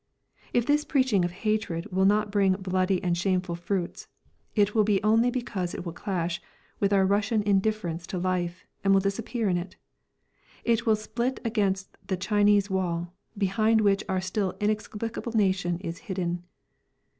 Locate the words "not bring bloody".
2.05-3.03